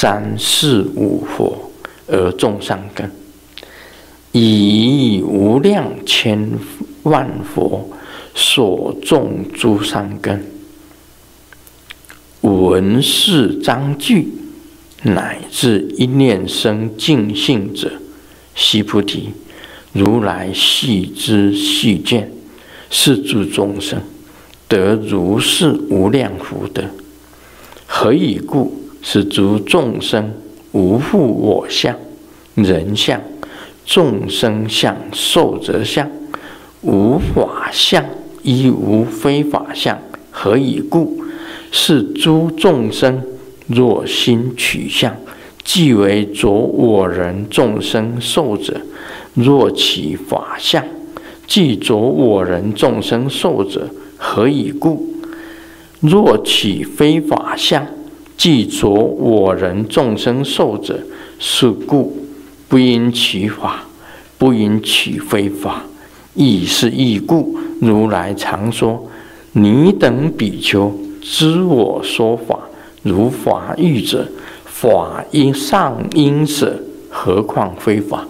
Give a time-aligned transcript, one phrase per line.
[0.00, 1.72] 三世五佛
[2.06, 3.10] 而种善根，
[4.30, 6.52] 以无量千
[7.02, 7.90] 万佛
[8.32, 10.46] 所种诸善根，
[12.42, 14.28] 闻是章句，
[15.02, 17.90] 乃至一念生净信者，
[18.54, 19.30] 须菩提，
[19.92, 22.30] 如来悉知悉见，
[22.88, 24.00] 是诸众生
[24.68, 26.84] 得如是无量福德。
[27.88, 28.84] 何以故？
[29.00, 30.32] 是诸众生
[30.72, 31.96] 无复我相、
[32.54, 33.20] 人相、
[33.86, 36.10] 众生相、寿者相，
[36.82, 38.04] 无法相，
[38.42, 39.98] 亦无非法相。
[40.30, 41.22] 何以故？
[41.70, 43.22] 是诸众生
[43.66, 45.16] 若心取相，
[45.64, 48.74] 即为着我人众生寿者；
[49.34, 50.84] 若起法相，
[51.46, 53.88] 即着我人众生寿者。
[54.16, 55.14] 何以故？
[56.00, 57.86] 若起非法相。
[58.38, 60.98] 即着我人众生寿者，
[61.40, 62.16] 是故
[62.68, 63.82] 不因其法，
[64.38, 65.82] 不因其非法，
[66.34, 67.58] 亦是亦故。
[67.80, 69.08] 如来常说
[69.52, 72.60] ：“你等比丘，知我说法，
[73.02, 74.26] 如法喻者，
[74.64, 78.26] 法应上应舍，何况非法？”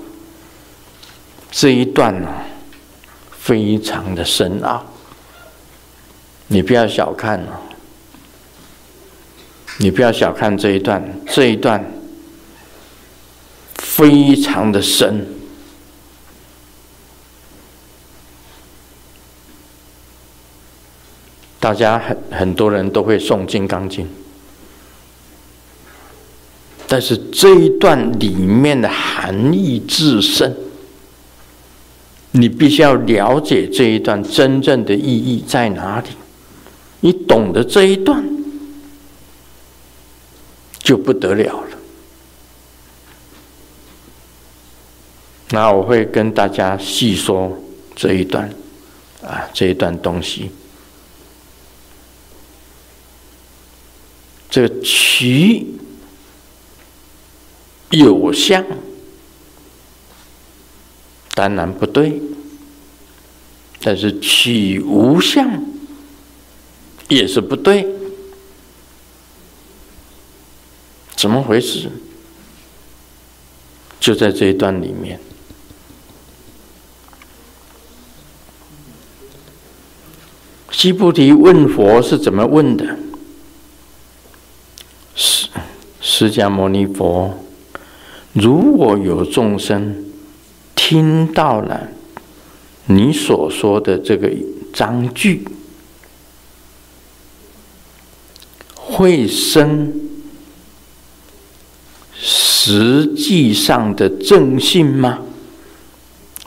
[1.52, 2.28] 这一段呢，
[3.30, 4.84] 非常的深奥，
[6.47, 7.62] 你不要小看了。
[9.80, 11.84] 你不要小看这一段，这一段
[13.76, 15.24] 非常的深。
[21.60, 24.04] 大家很很多人都会诵《金刚经》，
[26.88, 30.56] 但是这一段里面的含义至深，
[32.32, 36.08] 你必须要了解这一段真正的意义在哪里。
[37.00, 38.38] 你懂得这一段。
[40.89, 41.69] 就不得了了。
[45.50, 47.55] 那我会跟大家细说
[47.94, 48.50] 这一段，
[49.22, 50.50] 啊，这一段东西。
[54.48, 55.66] 这个取
[57.91, 58.65] 有相，
[61.34, 62.19] 当然不对；
[63.82, 65.62] 但是取无相，
[67.09, 67.87] 也是不对。
[71.18, 71.90] 怎么回事？
[73.98, 75.18] 就在这一段里面，
[80.70, 82.96] 西菩提问佛是怎么问的？
[85.16, 85.48] 释
[86.00, 87.36] 释迦牟尼佛，
[88.32, 90.12] 如果有众生
[90.76, 91.88] 听到了
[92.86, 94.30] 你所说的这个
[94.72, 95.44] 章句，
[98.76, 100.07] 会生。
[102.68, 105.20] 实际上的正信吗？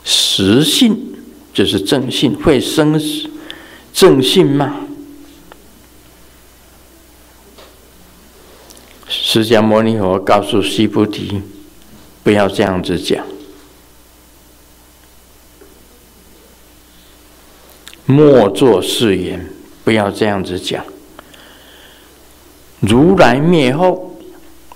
[0.04, 1.16] 实信
[1.52, 3.00] 就是正信，会生
[3.92, 4.76] 正信吗？
[9.08, 11.42] 释迦牟尼佛告诉须菩提，
[12.22, 13.26] 不要这样子讲，
[18.06, 19.52] 莫作誓言，
[19.82, 20.84] 不要这样子讲。
[22.78, 24.10] 如来灭后。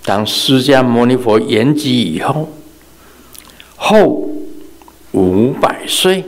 [0.07, 2.47] 当释迦牟尼佛圆寂以后，
[3.75, 4.29] 后
[5.11, 6.23] 五百岁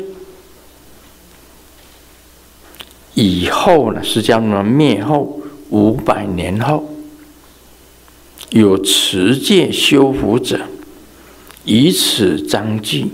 [3.13, 4.03] 以后呢？
[4.03, 6.89] 释迦牟尼灭后五百年后，
[8.49, 10.59] 有持戒修福者，
[11.63, 13.05] 以此章句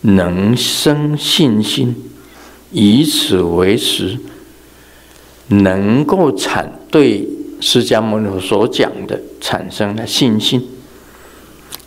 [0.00, 1.94] 能生信心，
[2.72, 4.18] 以此为实，
[5.46, 7.37] 能够产对。
[7.60, 10.64] 释迦牟尼佛所讲的产生了信心，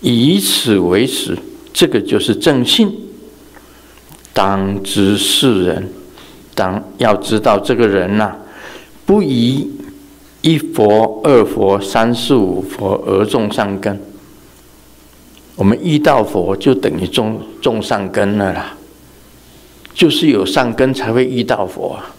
[0.02, 1.38] 以此为实，
[1.72, 2.94] 这个就是正信。
[4.34, 5.90] 当知是人，
[6.54, 8.36] 当要知道这个人呐、
[9.06, 9.70] 不以
[10.42, 14.00] 一佛、二佛、三世五佛而种善根。
[15.56, 18.78] 我们遇到佛就等于种种善根了啦，
[19.94, 22.14] 就是有善根才会遇到佛啊。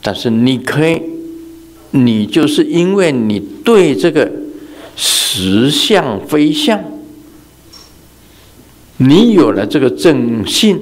[0.00, 1.19] 但是你可以。
[1.92, 4.30] 你就是因为你对这个
[4.96, 6.82] 实相非相，
[8.98, 10.80] 你有了这个正信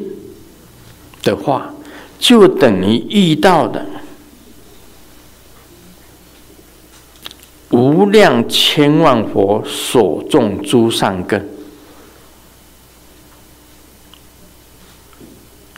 [1.22, 1.74] 的话，
[2.18, 3.86] 就等于遇到的
[7.70, 11.48] 无量千万佛所种诸善根，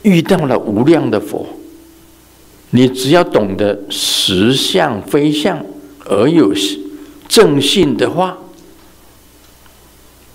[0.02, 1.46] 遇到了无量的佛。
[2.70, 5.64] 你只要懂得实相非相，
[6.06, 6.54] 而有
[7.28, 8.38] 正信的话，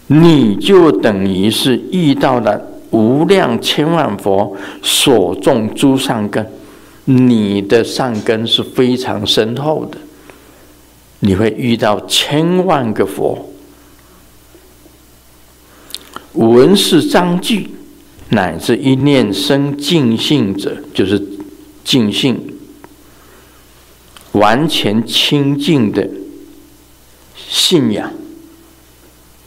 [0.08, 2.62] 你就等于是遇到了
[2.92, 6.46] 无量千万佛所种诸善根，
[7.06, 9.98] 你的善根是非常深厚的，
[11.20, 13.50] 你会遇到千万个佛。
[16.34, 17.70] 闻是章句，
[18.30, 21.18] 乃至一念生净信者，就是
[21.86, 22.58] 尽兴，
[24.34, 26.10] 完全清净的
[27.38, 28.12] 信仰，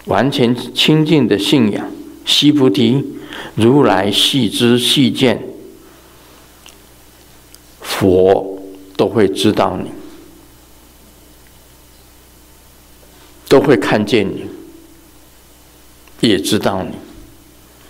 [0.07, 1.91] 完全清净的信仰。
[2.25, 3.05] 须菩提，
[3.55, 5.43] 如来悉知悉见，
[7.81, 8.63] 佛
[8.97, 9.91] 都会知道你，
[13.49, 14.47] 都会看见你。
[16.21, 16.97] 也知道你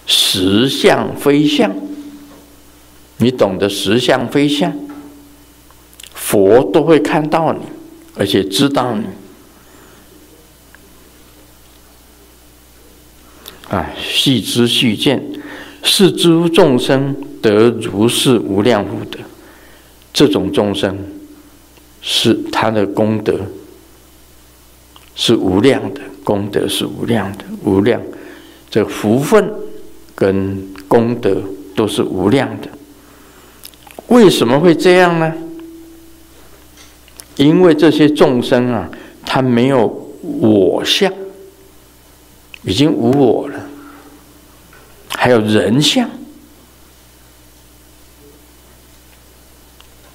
[0.07, 1.75] 实相非相，
[3.19, 4.73] 你懂得实相非相，
[6.15, 7.61] 佛都会看到你，
[8.17, 9.05] 而且知道你。
[13.69, 15.23] 啊，悉知悉见，
[15.83, 19.19] 是诸众生得如是无量福德。
[20.13, 20.97] 这种众生
[22.01, 23.39] 是他的功德
[25.15, 28.01] 是无量的，功德是无量的，无量。
[28.71, 29.53] 这福分
[30.15, 31.43] 跟功德
[31.75, 32.69] 都是无量的，
[34.09, 35.33] 为什么会这样呢？
[37.37, 38.91] 因为这些众生啊，
[39.25, 39.87] 他没有
[40.23, 41.13] 我相，
[42.63, 43.61] 已经无我了，
[45.11, 46.11] 还有人相，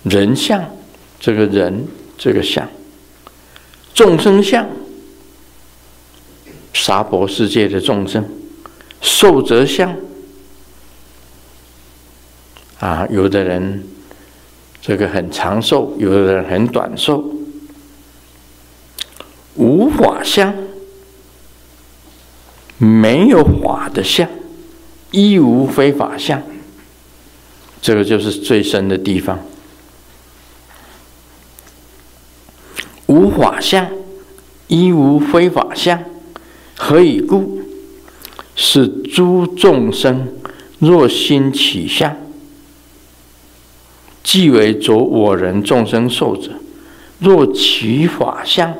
[0.04, 0.62] 人相，
[1.18, 1.88] 这个人
[2.18, 2.68] 这个相，
[3.94, 4.68] 众生相，
[6.74, 8.28] 娑婆世界的众生。
[9.00, 9.96] 寿者相
[12.84, 13.82] 啊，有的人
[14.82, 17.24] 这个很长寿，有的人很短寿。
[19.56, 20.54] 无法相，
[22.78, 24.28] 没有法的相，
[25.12, 26.44] 亦无非法相。
[27.82, 29.40] 这个就是最深的地方。
[33.06, 33.88] 无法相，
[34.68, 36.04] 亦无非法相，
[36.76, 37.62] 何以故？
[38.58, 40.28] 是诸众生
[40.80, 42.18] 若心起相，
[44.24, 46.52] 即为着我人众生寿者；
[47.20, 48.74] 若取法相，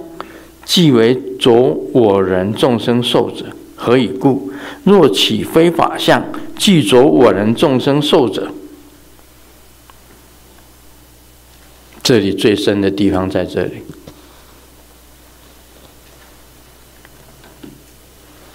[0.66, 1.52] 即为着
[1.94, 3.46] 我人众生寿者。
[3.76, 4.52] 何以故？
[4.86, 6.24] 若取非法相，
[6.58, 8.50] 即着我人众生寿者。
[12.02, 13.82] 这里最深的地方在这里。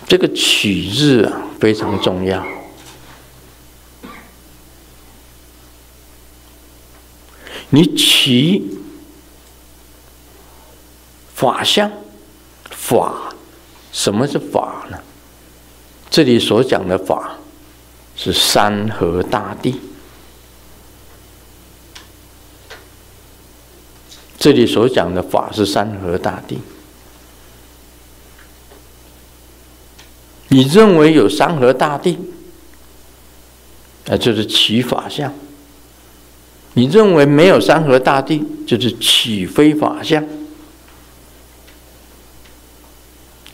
[0.06, 2.43] 这个取日啊非常重要。
[7.70, 8.79] 你起
[11.35, 11.91] 法相，
[12.70, 13.35] 法，
[13.93, 14.99] 什么是法呢？
[16.11, 17.37] 这里所讲的法
[18.17, 19.79] 是山河大地。
[24.38, 26.59] 这里所讲的法是山河大地。
[30.49, 32.19] 你认为有山河大地，
[34.06, 35.31] 那就是起法相；
[36.79, 40.25] 你认为没有山河大地，就是起非法相。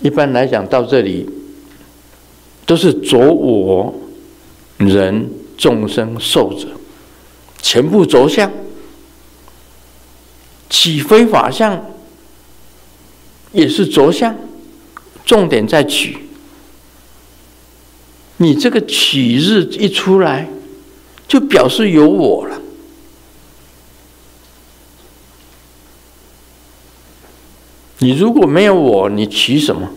[0.02, 1.26] 一般来讲，到这里
[2.66, 3.94] 都是着我
[4.76, 6.68] 人众生寿者，
[7.62, 8.52] 全部着相，
[10.68, 11.82] 起非法相
[13.52, 14.36] 也是着相，
[15.24, 16.18] 重点在取。
[18.36, 20.46] 你这个取日一出来，
[21.26, 22.60] 就表示有我了。
[27.98, 29.88] 你如果没有我，你取什么？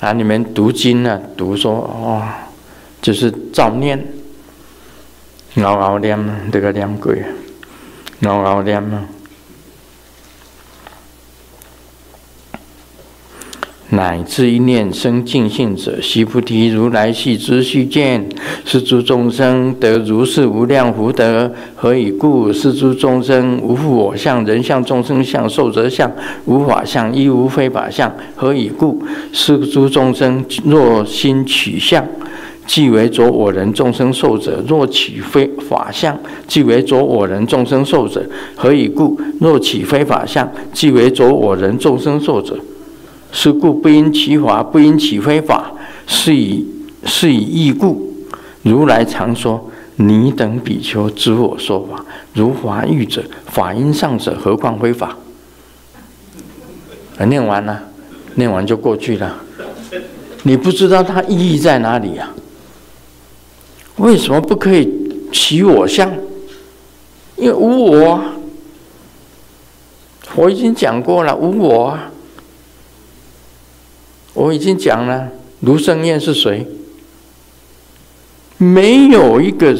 [0.00, 1.20] 啊，你们读经、啊？
[1.36, 2.26] 读说哦，
[3.02, 4.02] 就是造念，
[5.56, 7.22] 嗷嗷念这个念鬼，
[8.20, 9.06] 嗷嗷念嘛。
[13.92, 18.24] 乃至一念生净性者，悉菩提，如来悉知须见，
[18.64, 21.50] 是诸众生得如是无量福德。
[21.74, 22.52] 何以故？
[22.52, 26.08] 是诸众生无复我相、人相、众生相、寿者相、
[26.44, 28.12] 无法相，亦无非法相。
[28.36, 29.02] 何以故？
[29.32, 32.06] 是诸众生若心取相，
[32.66, 36.16] 即为着我人众生寿者；若起非法相，
[36.46, 38.24] 即为着我人众生寿者。
[38.54, 39.20] 何以故？
[39.40, 42.56] 若起非法相，即为着我人众生寿者。
[43.32, 45.72] 是故不应起法，不应起非法，
[46.06, 46.66] 是以
[47.04, 48.12] 是以异故。
[48.62, 55.16] 如来常说：你等比丘知我说法，如法喻者，法音上者，何况非法？
[57.18, 57.82] 啊，念完了，
[58.34, 59.36] 念完就过去了。
[60.42, 62.30] 你不知道它意义在哪里呀？
[63.96, 64.90] 为什么不可以
[65.30, 66.10] 起我相？
[67.36, 68.20] 因为无我。
[70.36, 72.10] 我已经讲过了，无我啊。
[74.34, 75.28] 我已经讲了，
[75.60, 76.66] 卢生燕是谁？
[78.56, 79.76] 没有一个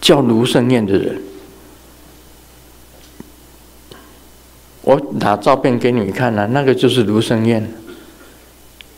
[0.00, 1.20] 叫卢生燕的人。
[4.82, 7.70] 我拿照片给你们看了，那个就是卢生燕。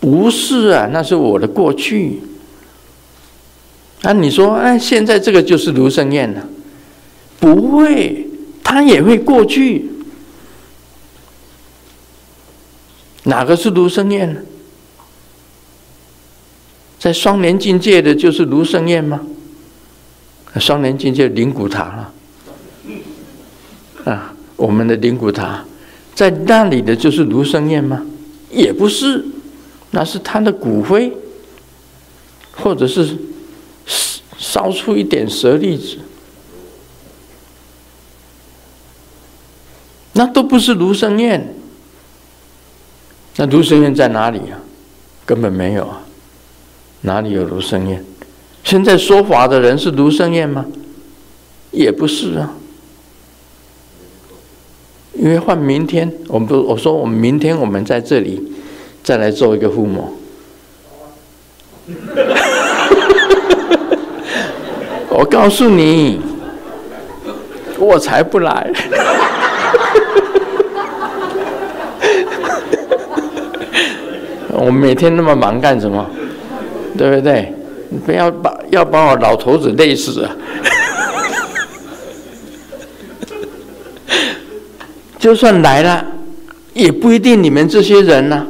[0.01, 2.21] 不是啊，那是我的过去。
[4.03, 6.47] 那、啊、你说，哎，现在这个就是卢生燕了？
[7.41, 8.29] 不会，
[8.63, 9.91] 他也会过去。
[13.25, 14.41] 哪个是卢生燕呢？
[16.99, 19.21] 在双莲境界的，就是卢生燕吗？
[20.59, 22.13] 双莲境界灵骨塔啊，
[24.05, 25.65] 啊，我们的灵骨塔，
[26.15, 28.07] 在那里的就是卢生燕吗？
[28.51, 29.25] 也不是，
[29.91, 31.13] 那是他的骨灰，
[32.53, 33.19] 或者是
[34.39, 35.99] 烧出一点舍利子，
[40.13, 41.55] 那都不是卢生燕。
[43.37, 44.59] 那卢胜彦在哪里啊？
[45.27, 46.03] 根本没有啊。
[47.03, 48.03] 哪里有卢胜彦？
[48.63, 50.65] 现在说法的人是卢胜彦吗？
[51.71, 52.55] 也不是啊。
[55.15, 58.53] 因为换明天，我们不，我说我们明天我们在这里
[59.03, 60.17] 再来做一个父母。
[65.11, 66.21] 我告诉你，
[67.79, 68.73] 我才不来。
[74.57, 76.09] 我每天那么忙干什么？
[76.97, 77.53] 对不对？
[77.91, 80.35] 你不要把要把我老头子累死啊！
[85.19, 86.07] 就算来了，
[86.73, 88.47] 也不一定你们这些人呢、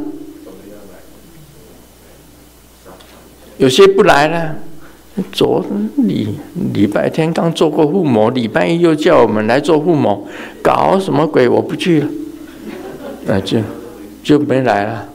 [3.58, 4.56] 有些不来了。
[5.30, 5.64] 昨
[5.96, 6.36] 礼
[6.72, 10.26] 礼拜天刚做过护摩，礼拜一又叫我们来做护摩，
[10.60, 11.48] 搞什么鬼？
[11.48, 12.08] 我不去了，
[13.26, 13.58] 那就
[14.22, 15.08] 就没来了。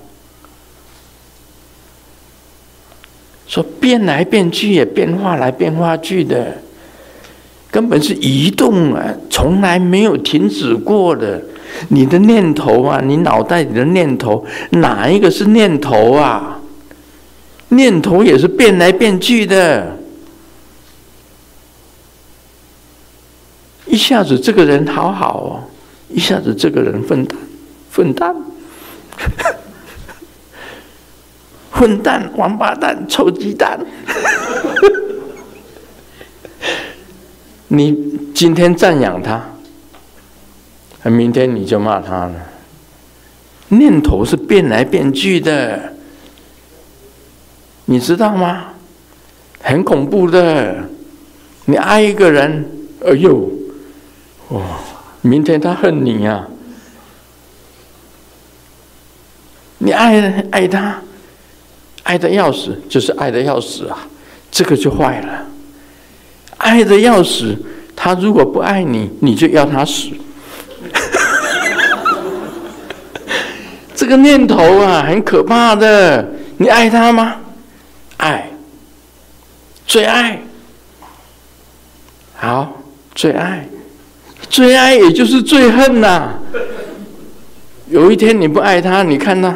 [3.50, 6.56] 说变来变去也变化来变化去的，
[7.72, 11.42] 根本是移动啊，从来没有停止过的。
[11.88, 16.60] 你的念头啊，你脑袋里的念头，哪一个是念头啊？
[17.70, 19.98] 念头也是变来变去的。
[23.88, 25.50] 一下子这个人好好哦，
[26.10, 27.40] 一下子这个人混蛋，
[27.92, 28.36] 混蛋。
[31.80, 33.80] 混蛋、王八蛋、臭鸡蛋！
[37.70, 39.42] 你今天赞扬他，
[41.04, 42.34] 明天你就骂他了。
[43.70, 45.94] 念头是变来变去的，
[47.86, 48.74] 你知道吗？
[49.62, 50.84] 很恐怖的。
[51.64, 52.70] 你爱一个人，
[53.06, 53.50] 哎呦，
[54.50, 54.62] 哇！
[55.22, 56.46] 明天他恨你、啊。
[59.78, 61.02] 你爱爱他。
[62.10, 63.96] 爱的要死，就是爱的要死啊！
[64.50, 65.46] 这个就坏了。
[66.58, 67.56] 爱的要死，
[67.96, 70.10] 他如果不爱你，你就要他死。
[73.94, 76.28] 这个念头啊，很可怕的。
[76.58, 77.36] 你爱他吗？
[78.18, 78.50] 爱，
[79.86, 80.42] 最爱。
[82.34, 82.82] 好，
[83.14, 83.70] 最爱，
[84.50, 86.40] 最爱也就是最恨呐、
[87.88, 89.56] 有一天你不爱他，你看他。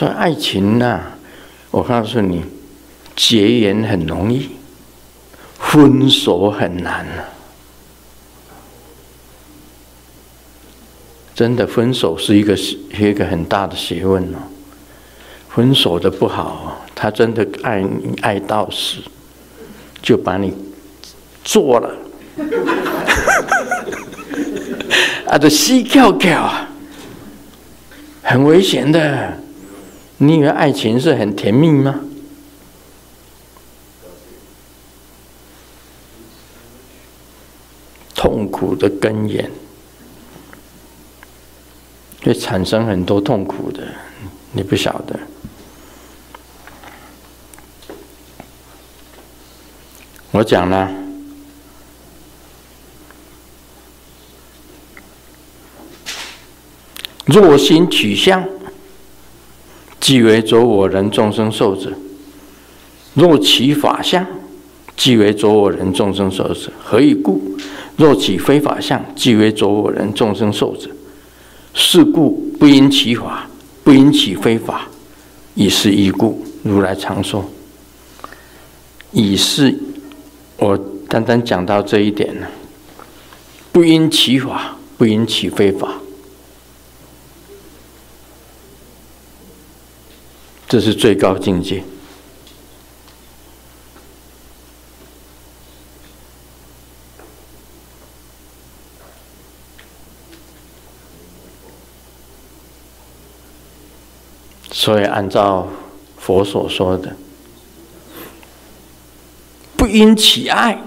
[0.00, 0.98] 说爱情呐、
[1.70, 2.42] 我告诉你，
[3.14, 4.48] 结缘很容易，
[5.58, 7.28] 分手很难啊！
[11.34, 14.38] 真的，分手是一个是一个很大的学问哦。
[15.50, 19.02] 分手的不好，他真的爱你爱到死，
[20.00, 20.54] 就把你
[21.44, 21.94] 做了，
[25.28, 26.70] 啊，这死翘翘啊，
[28.22, 29.38] 很危险的。
[30.22, 31.98] 你以为爱情是很甜蜜吗？
[38.14, 39.50] 痛苦的根源
[42.22, 43.82] 会产生很多痛苦的，
[44.52, 45.18] 你不晓得。
[50.32, 50.92] 我讲了，
[57.24, 58.46] 若心取相。
[60.10, 61.88] 即为着我人众生寿者；
[63.14, 64.26] 若起法相，
[64.96, 66.72] 即为着我人众生寿者。
[66.82, 67.40] 何以故？
[67.96, 70.90] 若起非法相，即为着我人众生寿者。
[71.74, 73.48] 是故不因其法，
[73.84, 74.88] 不因其非法，
[75.54, 77.48] 以是义故，如来常说。
[79.12, 79.78] 以是，
[80.56, 80.76] 我
[81.08, 82.48] 单单讲到这一点呢。
[83.70, 85.99] 不因其法，不因其非法，
[90.70, 91.82] 这是最高境界。
[104.70, 105.68] 所以，按照
[106.16, 107.16] 佛所说的，
[109.76, 110.80] 不因起爱，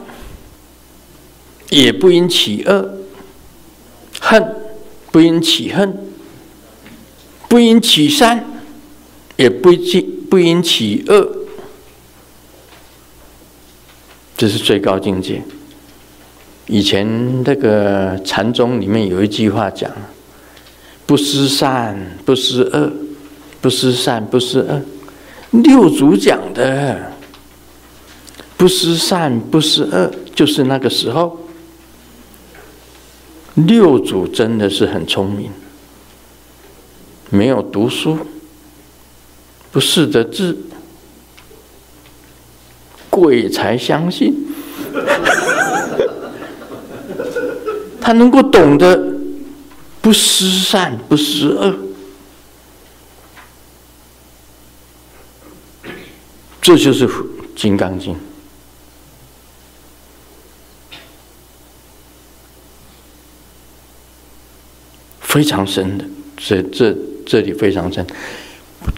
[1.70, 3.00] 也不因起恶，
[4.22, 4.56] 恨
[5.12, 5.96] 不因起恨，
[7.50, 8.44] 不因起善，
[9.38, 11.30] 也不应不引起恶，
[14.38, 15.42] 这是最高境界。
[16.68, 19.92] 以前那个禅宗里面有一句话讲
[21.06, 22.92] ：“不思善，不思恶。”
[23.63, 24.82] 不思善，不思恶，
[25.52, 27.13] 六祖讲的。
[28.58, 31.40] 不思善，不思恶，就是那个时候。
[33.54, 35.50] 六祖真的是很聪明，
[37.30, 38.18] 没有读书，
[39.74, 40.56] 不识得字，
[43.10, 44.34] 鬼才相信。
[48.00, 49.15] 他能够懂得
[50.00, 51.74] 不失善，不失恶。
[56.62, 57.08] 这就是
[57.56, 58.13] 《金刚经》，
[65.20, 66.06] 非常深的，
[66.38, 68.06] 这这这里非常深，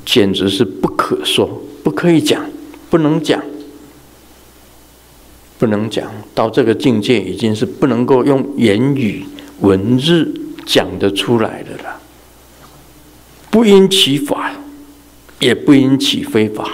[0.06, 2.50] 简直是不可说，不可以讲，
[2.90, 3.44] 不能讲，
[5.58, 6.12] 不能讲。
[6.34, 9.26] 到这个境界，已经是不能够用言语
[9.62, 10.34] 文字
[10.66, 12.02] 讲得出来的了。
[13.50, 14.54] 不因其法，
[15.40, 16.70] 也不因其非法。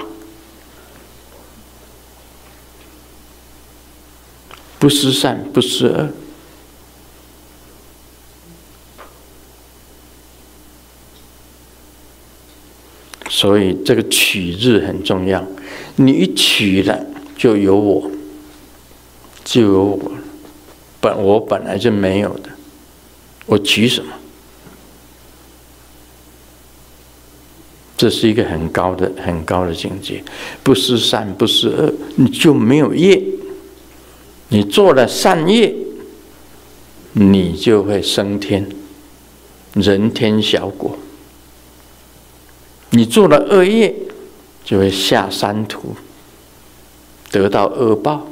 [4.79, 6.09] 不思善，不思恶，
[13.41, 15.43] 所以这个取日很重要。
[15.95, 17.03] 你一取了，
[17.35, 18.11] 就有我，
[19.43, 20.11] 就有我。
[20.99, 22.49] 本我本来就没有的，
[23.47, 24.13] 我取什么？
[27.97, 30.23] 这是一个很高的、很高的境界。
[30.61, 33.19] 不思善，不思恶，你就没有业。
[34.49, 35.73] 你做了善业，
[37.13, 38.69] 你就会升天，
[39.73, 40.91] 人天小果；
[42.91, 43.93] 你做了恶业，
[44.63, 45.95] 就会下三途，
[47.31, 48.27] 得到恶报。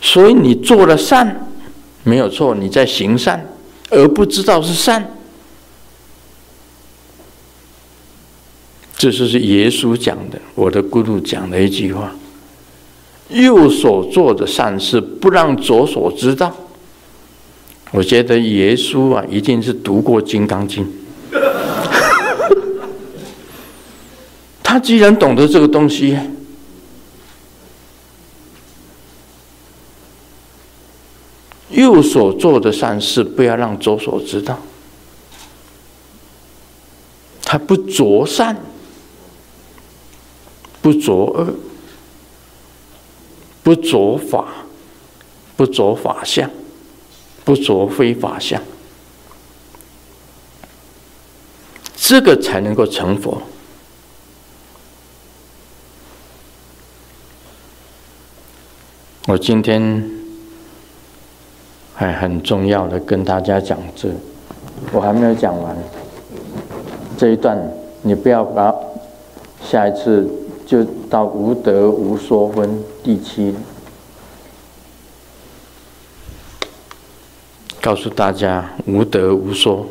[0.00, 1.48] 所以你做了善，
[2.04, 3.44] 没有错，你在行善，
[3.90, 5.16] 而不知道是善。
[8.96, 12.14] 这就是耶稣讲的，我的咕噜讲的一句话：
[13.28, 16.54] 右手做的善事，不让左手知道。
[17.94, 20.84] 我觉得耶稣啊，一定是读过《金刚经》。
[24.64, 26.18] 他既然懂得这个东西，
[31.70, 34.58] 右手做的善事，不要让左手知道。
[37.44, 38.60] 他不着善。
[40.82, 41.54] 不着恶，
[43.62, 44.48] 不着法，
[45.56, 46.50] 不着法相，
[47.44, 48.60] 不着非法相，
[51.94, 53.42] 这个才能够成佛。
[59.26, 60.10] 我今天
[61.94, 64.08] 还很重要的跟大家讲这，
[64.92, 65.76] 我还没有讲完
[67.18, 67.58] 这一段，
[68.02, 68.74] 你不要把
[69.62, 70.28] 下一次。
[70.66, 73.54] 就到无得无说分第七，
[77.84, 79.86] 告诉大家无德无说，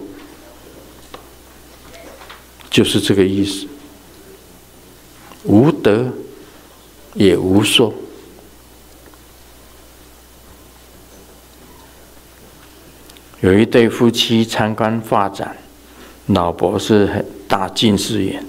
[2.67, 3.67] 就是这个意思。
[5.43, 6.11] 无德
[7.13, 7.93] 也无说。
[13.41, 15.55] 有一对夫妻参观画展，
[16.25, 18.43] 老伯是很大近视眼。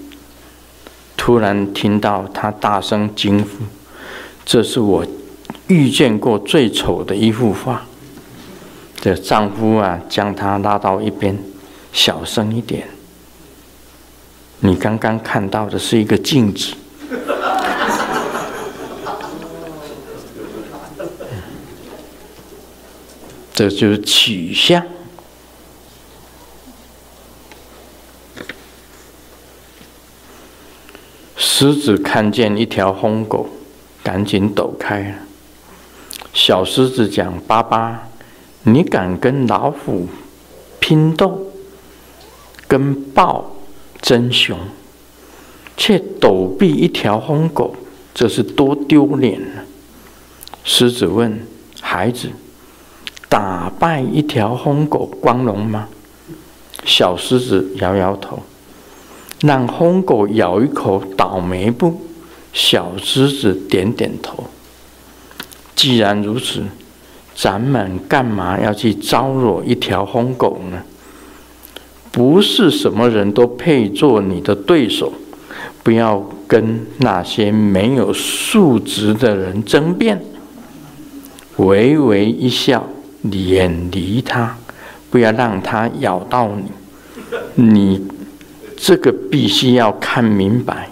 [1.15, 3.49] 突然听到他大声惊呼
[4.43, 5.05] ：“这是我
[5.67, 7.85] 遇见过最丑的一幅画。”
[9.05, 11.37] 这丈夫啊，将她拉到一边，
[11.93, 12.87] 小声一点。
[14.61, 16.73] 你刚刚看到的是一个镜子。
[23.53, 24.83] 这就是取向。
[31.37, 33.47] 狮子看见一条疯狗，
[34.01, 35.15] 赶紧躲开。
[36.33, 38.09] 小狮子讲：“爸爸，
[38.65, 40.07] 你敢跟老虎
[40.79, 41.47] 拼斗，
[42.67, 43.55] 跟豹
[44.01, 44.57] 争雄，
[45.77, 47.75] 却躲避一条疯狗，
[48.13, 49.61] 这是多丢脸呢？”
[50.63, 51.39] 狮子问
[51.81, 52.29] 孩子。
[53.27, 55.89] 打败一条疯狗光荣吗？
[56.85, 58.39] 小狮子摇摇头，
[59.41, 62.01] 让疯狗咬一口倒霉不？
[62.53, 64.45] 小狮子点点头。
[65.75, 66.63] 既然如此，
[67.35, 70.81] 咱们干嘛要去招惹一条疯狗呢？
[72.11, 75.13] 不是什么人都配做你的对手，
[75.83, 80.19] 不要跟那些没有素质的人争辩。
[81.57, 82.87] 微微一笑。
[83.31, 84.55] 远离他，
[85.09, 86.65] 不要让他咬到你。
[87.55, 88.05] 你
[88.77, 90.91] 这个必须要看明白，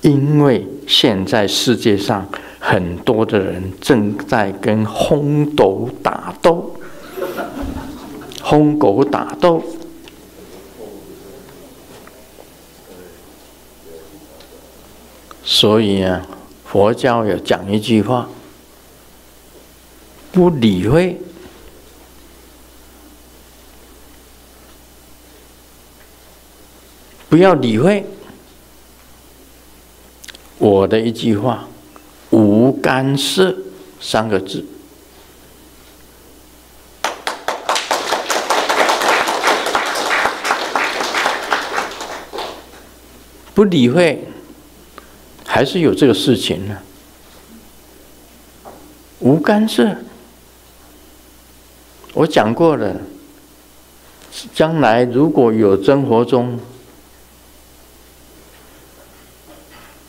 [0.00, 2.28] 因为现在世界上
[2.60, 6.78] 很多的人正在跟疯狗打斗，
[8.44, 9.64] 疯狗打斗。
[15.42, 16.24] 所以啊，
[16.64, 18.28] 佛教有讲一句话：
[20.30, 21.18] 不理会。
[27.28, 28.04] 不要理会
[30.58, 31.68] 我的一句话，
[32.80, 33.56] 干涉
[34.00, 34.64] 三个字。
[43.54, 44.24] 不理会，
[45.44, 46.78] 还是有这个事情呢。
[49.18, 49.96] 无干涉，
[52.14, 52.96] 我讲过了，
[54.54, 56.58] 将来如果有生活中。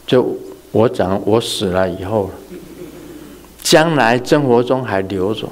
[0.08, 0.38] 就
[0.72, 2.32] 我讲，我死了以后，
[3.72, 5.48] 将来生活中还留着，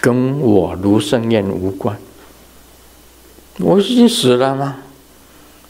[0.00, 1.96] 跟我卢胜燕无关。
[3.60, 4.78] 我已经死了吗？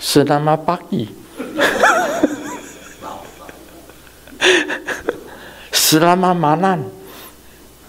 [0.00, 0.56] 死了吗？
[0.56, 1.10] 八亿，
[5.70, 6.32] 死了吗？
[6.32, 6.82] 麻难，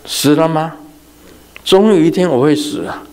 [0.05, 0.75] 死了吗？
[1.63, 3.03] 总有一天我会死啊！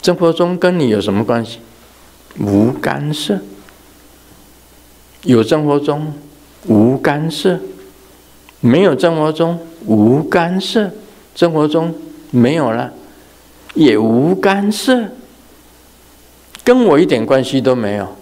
[0.00, 1.58] 生活中跟你有什么关系？
[2.38, 3.40] 无干涉。
[5.22, 6.14] 有生活中，
[6.66, 7.56] 无干涉；
[8.62, 10.90] 没有真佛宗，无干涉。
[11.34, 11.94] 真佛宗
[12.30, 12.92] 没有了，
[13.74, 15.08] 也无干涉，
[16.62, 18.16] 跟我一点关系都没有。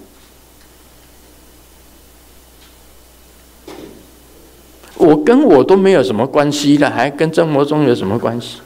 [4.96, 8.60] 我跟我都没有什么关系了，还跟真佛宗有什么关系？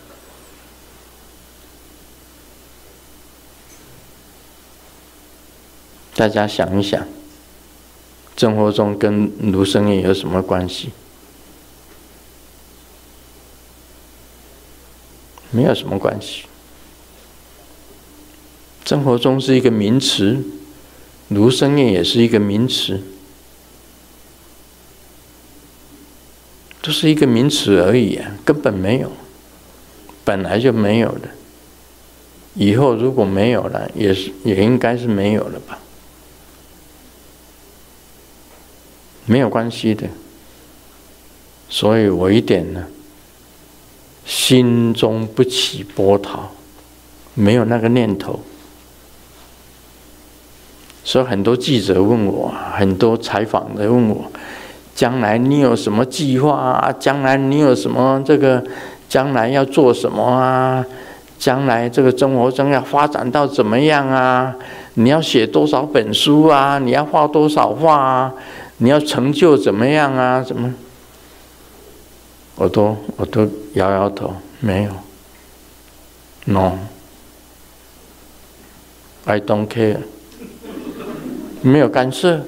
[6.14, 7.02] 大家想一想。
[8.36, 10.90] 真佛宗跟卢生也有什么关系？
[15.54, 16.44] 没有什么关系。
[18.84, 20.42] 真佛宗是一个名词，
[21.28, 23.00] 卢胜彦也是一个名词，
[26.82, 29.10] 都是一个名词而已啊，根本没有，
[30.24, 31.30] 本来就没有的。
[32.54, 35.78] 以后如果没有了，也是也应该是没有了吧。
[39.26, 40.06] 没有关系的，
[41.70, 42.86] 所以我一点呢，
[44.24, 46.50] 心中不起波涛，
[47.34, 48.40] 没有那个念头。
[51.02, 54.24] 所以很多记者问我，很多采访的问我，
[54.94, 56.94] 将来你有什么计划啊？
[56.98, 58.64] 将来你有什么这个？
[59.06, 60.84] 将来要做什么啊？
[61.38, 64.52] 将来这个真佛宗要发展到怎么样啊？
[64.94, 66.78] 你要写多少本书啊？
[66.78, 68.34] 你要画多少画啊？
[68.78, 70.40] 你要成就怎么样啊？
[70.40, 70.72] 怎么？
[72.56, 74.92] 我都我都摇摇头，没有。
[76.44, 76.78] No，I
[79.40, 79.98] don't care，
[81.62, 82.44] 没有干涉，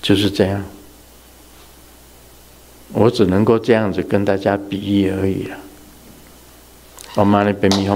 [0.00, 0.64] 就是这样。
[2.92, 5.56] 我只能够这样子跟大家比喻而已了。
[7.16, 7.94] 我妈的，别迷糊。